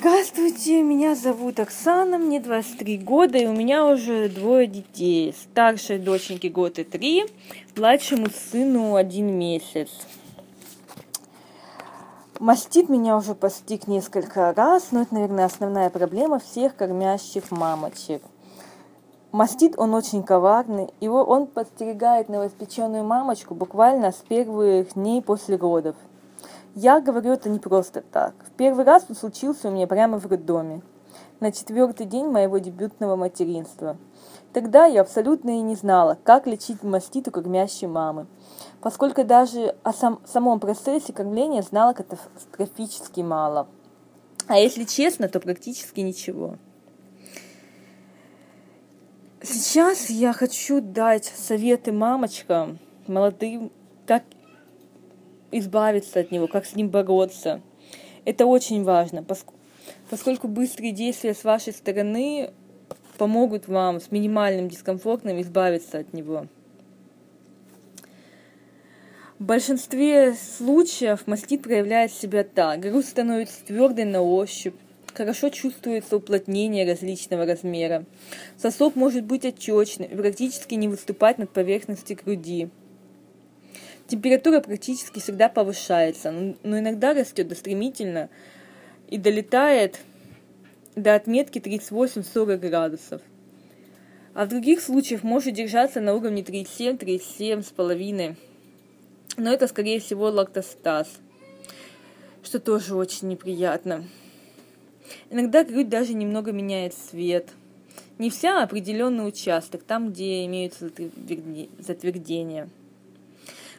Здравствуйте, 0.00 0.82
меня 0.82 1.14
зовут 1.14 1.60
Оксана, 1.60 2.16
мне 2.16 2.40
23 2.40 2.96
года, 2.96 3.36
и 3.36 3.44
у 3.44 3.52
меня 3.52 3.84
уже 3.84 4.30
двое 4.30 4.66
детей. 4.66 5.34
Старшей 5.34 5.98
доченьке 5.98 6.48
год 6.48 6.78
и 6.78 6.84
три, 6.84 7.26
младшему 7.76 8.28
сыну 8.30 8.94
один 8.94 9.26
месяц. 9.38 9.90
Мастит 12.38 12.88
меня 12.88 13.14
уже 13.14 13.34
постиг 13.34 13.88
несколько 13.88 14.54
раз, 14.54 14.88
но 14.90 15.02
это, 15.02 15.12
наверное, 15.12 15.44
основная 15.44 15.90
проблема 15.90 16.38
всех 16.38 16.76
кормящих 16.76 17.50
мамочек. 17.50 18.22
Мастит 19.32 19.74
он 19.76 19.92
очень 19.92 20.22
коварный, 20.22 20.88
его 21.02 21.22
он 21.22 21.46
подстерегает 21.46 22.30
новоспеченную 22.30 23.04
мамочку 23.04 23.54
буквально 23.54 24.12
с 24.12 24.24
первых 24.26 24.94
дней 24.94 25.20
после 25.20 25.56
родов– 25.56 25.94
я 26.74 27.00
говорю 27.00 27.32
это 27.32 27.48
не 27.48 27.58
просто 27.58 28.02
так. 28.02 28.34
В 28.46 28.50
первый 28.52 28.84
раз 28.84 29.06
он 29.08 29.16
случился 29.16 29.68
у 29.68 29.70
меня 29.70 29.86
прямо 29.86 30.18
в 30.18 30.26
роддоме, 30.26 30.82
на 31.40 31.52
четвертый 31.52 32.06
день 32.06 32.26
моего 32.26 32.58
дебютного 32.58 33.16
материнства. 33.16 33.96
Тогда 34.52 34.86
я 34.86 35.02
абсолютно 35.02 35.50
и 35.50 35.60
не 35.60 35.74
знала, 35.74 36.18
как 36.22 36.46
лечить 36.46 36.82
мастит 36.82 37.28
у 37.28 37.30
кормящей 37.30 37.86
мамы, 37.86 38.26
поскольку 38.80 39.24
даже 39.24 39.74
о 39.82 39.92
сам, 39.92 40.20
самом 40.26 40.60
процессе 40.60 41.12
кормления 41.12 41.62
знала 41.62 41.92
катастрофически 41.92 43.20
мало. 43.20 43.68
А 44.46 44.58
если 44.58 44.84
честно, 44.84 45.28
то 45.28 45.38
практически 45.38 46.00
ничего. 46.00 46.56
Сейчас 49.42 50.10
я 50.10 50.32
хочу 50.32 50.80
дать 50.80 51.24
советы 51.24 51.92
мамочкам, 51.92 52.78
молодым, 53.06 53.72
как 54.06 54.24
избавиться 55.52 56.20
от 56.20 56.30
него, 56.30 56.46
как 56.46 56.66
с 56.66 56.74
ним 56.74 56.88
бороться. 56.88 57.60
Это 58.24 58.46
очень 58.46 58.84
важно, 58.84 59.24
поскольку 60.10 60.48
быстрые 60.48 60.92
действия 60.92 61.34
с 61.34 61.44
вашей 61.44 61.72
стороны 61.72 62.50
помогут 63.18 63.68
вам 63.68 64.00
с 64.00 64.10
минимальным 64.10 64.68
дискомфортом 64.68 65.40
избавиться 65.40 65.98
от 65.98 66.12
него. 66.12 66.46
В 69.38 69.44
большинстве 69.44 70.34
случаев 70.34 71.26
мастит 71.26 71.62
проявляет 71.62 72.12
себя 72.12 72.44
так. 72.44 72.80
Грудь 72.80 73.06
становится 73.06 73.64
твердой 73.64 74.04
на 74.04 74.20
ощупь, 74.20 74.74
хорошо 75.14 75.48
чувствуется 75.48 76.16
уплотнение 76.16 76.86
различного 76.86 77.46
размера. 77.46 78.04
Сосок 78.58 78.96
может 78.96 79.24
быть 79.24 79.46
отечным 79.46 80.10
и 80.10 80.14
практически 80.14 80.74
не 80.74 80.88
выступать 80.88 81.38
над 81.38 81.50
поверхностью 81.50 82.18
груди. 82.22 82.68
Температура 84.10 84.58
практически 84.58 85.20
всегда 85.20 85.48
повышается, 85.48 86.32
но 86.32 86.78
иногда 86.80 87.14
растет 87.14 87.56
стремительно 87.56 88.28
и 89.08 89.18
долетает 89.18 90.00
до 90.96 91.14
отметки 91.14 91.58
38-40 91.58 92.56
градусов. 92.56 93.22
А 94.34 94.46
в 94.46 94.48
других 94.48 94.80
случаях 94.80 95.22
может 95.22 95.54
держаться 95.54 96.00
на 96.00 96.14
уровне 96.16 96.42
37-37,5. 96.42 98.34
Но 99.36 99.52
это, 99.52 99.68
скорее 99.68 100.00
всего, 100.00 100.28
лактостаз, 100.28 101.08
что 102.42 102.58
тоже 102.58 102.96
очень 102.96 103.28
неприятно. 103.28 104.08
Иногда 105.30 105.62
грудь 105.62 105.88
даже 105.88 106.14
немного 106.14 106.50
меняет 106.50 106.94
цвет. 106.94 107.50
Не 108.18 108.28
вся, 108.30 108.60
а 108.60 108.64
определенный 108.64 109.28
участок, 109.28 109.84
там, 109.84 110.10
где 110.10 110.44
имеются 110.46 110.90
затвердения. 111.78 112.68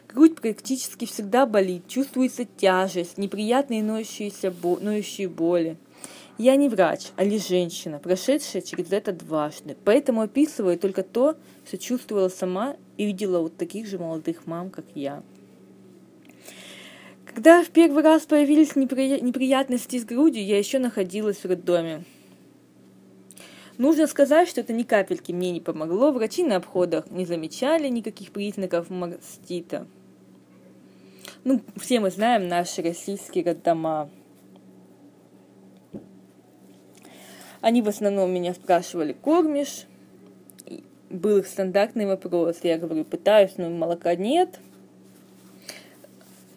Грудь 0.08 0.36
практически 0.36 1.06
всегда 1.06 1.46
болит, 1.46 1.88
чувствуется 1.88 2.44
тяжесть, 2.44 3.18
неприятные 3.18 3.82
ноющиеся 3.82 4.50
бо- 4.50 4.78
ноющие 4.78 5.28
боли. 5.28 5.76
Я 6.38 6.56
не 6.56 6.68
врач, 6.68 7.08
а 7.16 7.24
лишь 7.24 7.48
женщина, 7.48 7.98
прошедшая 7.98 8.62
через 8.62 8.90
это 8.92 9.12
дважды, 9.12 9.76
поэтому 9.84 10.22
описываю 10.22 10.78
только 10.78 11.02
то, 11.02 11.36
что 11.66 11.78
чувствовала 11.78 12.28
сама 12.28 12.76
и 12.96 13.06
видела 13.06 13.40
вот 13.40 13.56
таких 13.56 13.86
же 13.86 13.98
молодых 13.98 14.46
мам, 14.46 14.70
как 14.70 14.84
я. 14.94 15.22
Когда 17.26 17.62
в 17.62 17.70
первый 17.70 18.02
раз 18.02 18.26
появились 18.26 18.76
непри... 18.76 19.20
неприятности 19.20 19.98
с 19.98 20.04
грудью, 20.04 20.44
я 20.44 20.58
еще 20.58 20.78
находилась 20.78 21.38
в 21.38 21.46
роддоме. 21.46 22.04
Нужно 23.82 24.06
сказать, 24.06 24.48
что 24.48 24.60
это 24.60 24.72
ни 24.72 24.84
капельки 24.84 25.32
мне 25.32 25.50
не 25.50 25.60
помогло. 25.60 26.12
Врачи 26.12 26.44
на 26.44 26.54
обходах 26.54 27.10
не 27.10 27.26
замечали 27.26 27.88
никаких 27.88 28.30
признаков 28.30 28.90
мастита. 28.90 29.88
Ну, 31.42 31.60
все 31.74 31.98
мы 31.98 32.12
знаем 32.12 32.46
наши 32.46 32.80
российские 32.80 33.44
роддома. 33.44 34.08
Они 37.60 37.82
в 37.82 37.88
основном 37.88 38.32
меня 38.32 38.54
спрашивали, 38.54 39.14
кормишь? 39.14 39.86
Был 41.10 41.38
их 41.38 41.48
стандартный 41.48 42.06
вопрос. 42.06 42.60
Я 42.62 42.78
говорю, 42.78 43.04
пытаюсь, 43.04 43.54
но 43.56 43.68
молока 43.68 44.14
нет. 44.14 44.60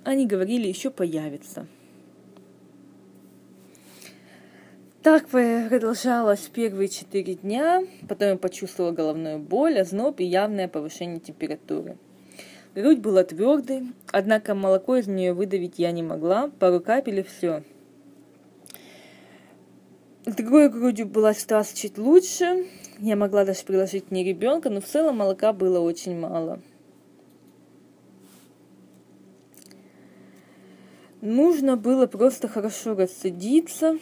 Они 0.03 0.27
говорили, 0.27 0.67
еще 0.67 0.91
появится. 0.91 1.65
Так 5.05 5.27
продолжалось 5.27 6.49
первые 6.51 6.89
четыре 6.89 7.35
дня. 7.35 7.83
Потом 8.09 8.29
я 8.29 8.37
почувствовала 8.37 8.91
головную 8.91 9.37
боль, 9.37 9.77
озноб 9.77 10.19
и 10.19 10.23
явное 10.23 10.67
повышение 10.67 11.19
температуры. 11.19 11.99
Грудь 12.73 13.01
была 13.01 13.23
твердой, 13.23 13.83
однако 14.11 14.55
молоко 14.55 14.95
из 14.95 15.05
нее 15.05 15.33
выдавить 15.33 15.77
я 15.77 15.91
не 15.91 16.01
могла, 16.01 16.49
пару 16.59 16.79
капель 16.79 17.19
и 17.19 17.21
все. 17.21 17.61
С 20.25 20.33
другой 20.33 20.71
грудью 20.71 21.05
была 21.05 21.35
ситуация 21.35 21.75
чуть 21.75 21.99
лучше, 21.99 22.65
я 22.97 23.15
могла 23.15 23.45
даже 23.45 23.63
приложить 23.63 24.07
к 24.07 24.11
ней 24.11 24.23
ребенка, 24.23 24.71
но 24.71 24.81
в 24.81 24.85
целом 24.85 25.17
молока 25.17 25.53
было 25.53 25.81
очень 25.81 26.17
мало. 26.17 26.59
Нужно 31.21 31.77
было 31.77 32.07
просто 32.07 32.47
хорошо 32.47 32.95
рассадиться, 32.95 33.99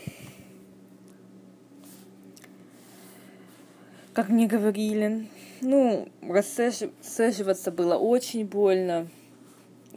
как 4.14 4.30
мне 4.30 4.48
говорили. 4.48 5.28
Ну, 5.62 6.08
рассаживаться 6.22 7.72
было 7.72 7.96
очень 7.96 8.46
больно. 8.46 9.08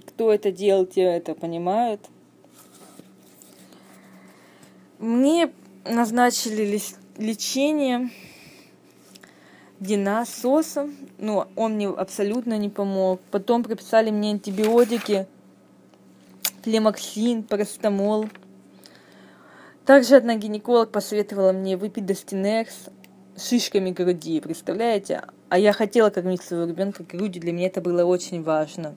Кто 0.06 0.32
это 0.32 0.50
делал, 0.50 0.86
те 0.86 1.02
это 1.02 1.34
понимают. 1.34 2.00
Мне 4.98 5.52
назначили 5.84 6.80
лечение 7.18 8.10
динасосом, 9.80 10.96
но 11.18 11.48
он 11.54 11.74
мне 11.74 11.88
абсолютно 11.88 12.56
не 12.56 12.70
помог. 12.70 13.20
Потом 13.30 13.62
прописали 13.62 14.10
мне 14.10 14.30
антибиотики, 14.30 15.26
племоксин, 16.64 17.42
парастомол. 17.42 18.26
Также 19.84 20.16
одна 20.16 20.36
гинеколог 20.36 20.90
посоветовала 20.90 21.52
мне 21.52 21.76
выпить 21.76 22.06
достинекс 22.06 22.88
шишками 23.36 23.90
груди, 23.90 24.40
представляете? 24.40 25.22
А 25.48 25.58
я 25.58 25.72
хотела 25.72 26.10
кормить 26.10 26.42
своего 26.42 26.66
ребенка 26.66 27.04
грудью, 27.04 27.42
для 27.42 27.52
меня 27.52 27.66
это 27.66 27.80
было 27.80 28.04
очень 28.04 28.42
важно. 28.42 28.96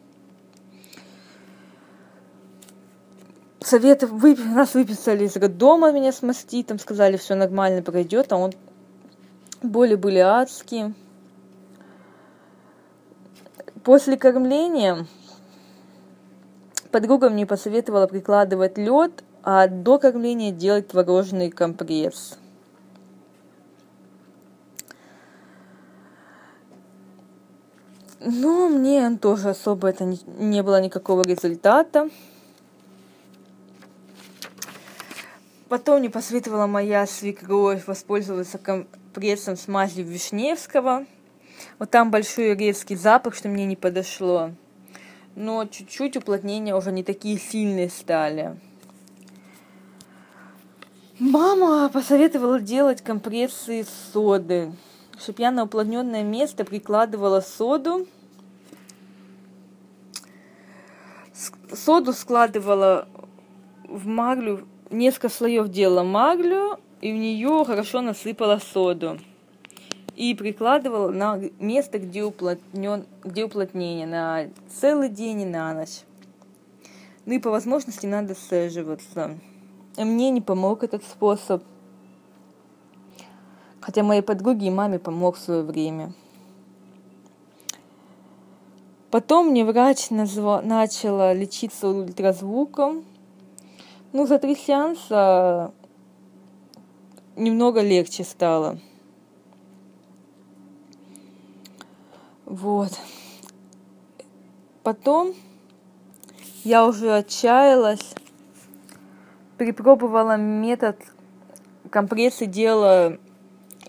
Совет, 3.62 4.04
вы, 4.04 4.36
нас 4.36 4.74
выписали 4.74 5.26
из 5.26 5.36
роддома 5.36 5.92
меня 5.92 6.12
с 6.12 6.22
маститом, 6.22 6.80
сказали, 6.80 7.18
все 7.18 7.36
нормально 7.36 7.82
пройдет, 7.82 8.32
а 8.32 8.38
он 8.38 8.54
боли 9.62 9.96
были 9.96 10.20
адские. 10.20 10.94
После 13.84 14.18
кормления 14.18 15.06
подруга 16.92 17.30
мне 17.30 17.46
посоветовала 17.46 18.08
прикладывать 18.08 18.78
лед, 18.78 19.24
а 19.44 19.68
до 19.68 20.00
кормления 20.00 20.52
делать 20.52 20.88
творожный 20.88 21.50
компресс. 21.52 22.38
Но 28.20 28.68
мне 28.68 29.18
тоже 29.18 29.50
особо 29.50 29.88
это 29.88 30.04
не, 30.04 30.20
не 30.38 30.62
было 30.62 30.82
никакого 30.82 31.24
результата. 31.24 32.10
Потом 35.70 36.00
мне 36.00 36.10
посоветовала 36.10 36.68
моя 36.68 37.06
свекровь 37.06 37.88
воспользоваться 37.88 38.58
компрессом 38.58 39.56
с 39.56 39.68
мазью 39.68 40.06
Вишневского. 40.06 41.06
Вот 41.78 41.92
там 41.92 42.12
большой 42.12 42.56
резкий 42.56 42.96
запах, 42.96 43.36
что 43.36 43.48
мне 43.48 43.66
не 43.66 43.76
подошло. 43.76 44.52
Но 45.36 45.66
чуть-чуть 45.66 46.18
уплотнения 46.18 46.76
уже 46.76 46.92
не 46.92 47.04
такие 47.04 47.38
сильные 47.38 47.90
стали. 47.90 48.60
Мама 51.20 51.90
посоветовала 51.90 52.60
делать 52.60 53.02
компрессы 53.02 53.86
соды 54.12 54.74
чтобы 55.20 55.42
я 55.42 55.52
на 55.52 55.64
уплотненное 55.64 56.24
место 56.24 56.66
прикладывала 56.66 57.42
соду. 57.42 58.08
Соду 61.74 62.14
складывала 62.14 63.08
в 63.88 64.08
марлю 64.08 64.68
несколько 64.90 65.30
слоев 65.30 65.70
делала 65.70 66.04
марлю 66.04 66.80
и 67.02 67.12
в 67.12 67.16
нее 67.16 67.64
хорошо 67.66 68.02
насыпала 68.02 68.60
соду. 68.60 69.20
И 70.16 70.36
прикладывала 70.36 71.12
на 71.12 71.40
место, 71.60 71.98
где, 71.98 72.24
уплотнен, 72.24 73.06
где 73.24 73.46
уплотнение, 73.46 74.06
на 74.06 74.50
целый 74.68 75.08
день 75.08 75.42
и 75.42 75.46
на 75.46 75.74
ночь. 75.74 76.02
Ну 77.26 77.34
и 77.34 77.40
по 77.40 77.50
возможности 77.50 78.06
надо 78.06 78.36
саживаться. 78.36 79.38
Мне 79.96 80.30
не 80.30 80.42
помог 80.42 80.84
этот 80.84 81.04
способ. 81.04 81.64
Хотя 83.90 84.04
моей 84.04 84.22
подруге 84.22 84.68
и 84.68 84.70
маме 84.70 85.00
помог 85.00 85.36
в 85.36 85.40
свое 85.40 85.64
время. 85.64 86.14
Потом 89.10 89.48
мне 89.48 89.66
врач 89.66 90.12
назва... 90.12 90.62
начала 90.62 91.34
лечиться 91.34 91.88
ультразвуком. 91.88 93.04
Ну, 94.12 94.28
за 94.28 94.38
три 94.38 94.56
сеанса 94.56 95.74
немного 97.36 97.82
легче 97.82 98.24
стало. 98.24 98.78
Вот. 102.46 102.92
Потом 104.84 105.34
я 106.64 106.86
уже 106.86 107.12
отчаялась, 107.12 108.14
перепробовала 109.58 110.38
метод 110.38 110.96
компрессы 111.90 112.46
делала 112.46 113.18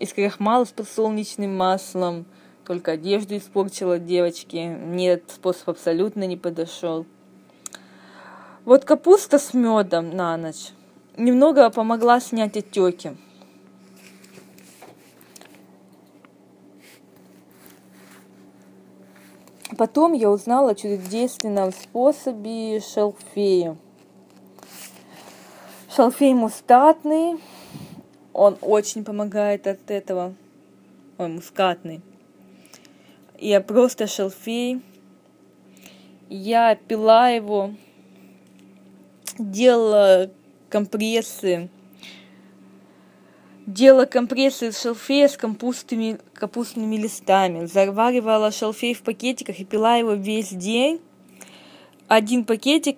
из 0.00 0.14
крахмала 0.14 0.64
с 0.64 0.70
подсолнечным 0.70 1.56
маслом, 1.56 2.24
только 2.66 2.92
одежду 2.92 3.36
испортила 3.36 3.98
девочки. 3.98 4.56
Этот 5.06 5.30
способ 5.30 5.68
абсолютно 5.68 6.26
не 6.26 6.36
подошел. 6.36 7.06
Вот 8.64 8.84
капуста 8.84 9.38
с 9.38 9.54
медом 9.54 10.16
на 10.16 10.36
ночь 10.36 10.70
немного 11.16 11.68
помогла 11.70 12.18
снять 12.18 12.56
отеки. 12.56 13.16
Потом 19.76 20.12
я 20.12 20.30
узнала 20.30 20.70
о 20.70 20.74
чудодейственном 20.74 21.72
способе 21.72 22.80
шалфея. 22.80 23.76
Шалфей 25.94 26.34
мустатный, 26.34 27.38
он 28.32 28.56
очень 28.60 29.04
помогает 29.04 29.66
от 29.66 29.90
этого. 29.90 30.34
Он 31.18 31.36
мускатный. 31.36 32.00
Я 33.38 33.60
просто 33.60 34.06
шалфей. 34.06 34.80
Я 36.28 36.76
пила 36.76 37.30
его, 37.30 37.74
делала 39.36 40.30
компрессы, 40.68 41.68
делала 43.66 44.04
компрессы 44.04 44.68
из 44.68 44.80
шалфея 44.80 45.26
с 45.26 45.36
капустными, 45.36 46.20
капустными 46.34 46.94
листами, 46.94 47.66
заваривала 47.66 48.52
шалфей 48.52 48.94
в 48.94 49.02
пакетиках 49.02 49.58
и 49.58 49.64
пила 49.64 49.96
его 49.96 50.12
весь 50.12 50.50
день. 50.50 51.00
Один 52.06 52.44
пакетик 52.44 52.96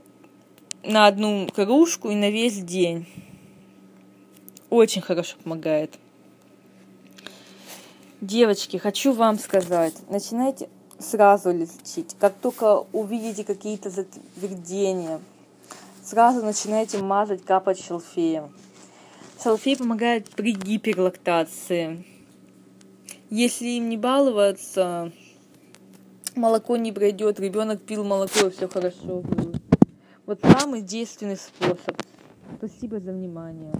на 0.84 1.06
одну 1.06 1.48
кружку 1.54 2.10
и 2.10 2.14
на 2.14 2.30
весь 2.30 2.58
день 2.58 3.06
очень 4.72 5.02
хорошо 5.02 5.36
помогает. 5.42 5.98
Девочки, 8.22 8.78
хочу 8.78 9.12
вам 9.12 9.38
сказать, 9.38 9.94
начинайте 10.08 10.68
сразу 10.98 11.50
лечить. 11.50 12.16
Как 12.18 12.34
только 12.34 12.86
увидите 12.92 13.44
какие-то 13.44 13.90
затвердения, 13.90 15.20
сразу 16.02 16.42
начинайте 16.42 16.98
мазать, 16.98 17.44
капать 17.44 17.84
шалфеем. 17.84 18.54
Шалфей 19.42 19.76
помогает 19.76 20.30
при 20.30 20.52
гиперлактации. 20.52 22.06
Если 23.28 23.66
им 23.66 23.88
не 23.88 23.96
баловаться, 23.96 25.12
молоко 26.34 26.76
не 26.76 26.92
пройдет, 26.92 27.40
ребенок 27.40 27.82
пил 27.82 28.04
молоко, 28.04 28.46
и 28.46 28.50
все 28.50 28.68
хорошо 28.68 29.20
будет. 29.20 29.60
Вот 30.24 30.40
самый 30.42 30.80
действенный 30.80 31.36
способ. 31.36 32.00
Спасибо 32.56 33.00
за 33.00 33.12
внимание. 33.12 33.72